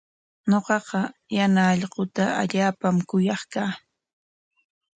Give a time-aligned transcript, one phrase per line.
[0.49, 1.01] Ñuqaqa
[1.35, 3.71] yana allquuta allaapam kuyaq kaa.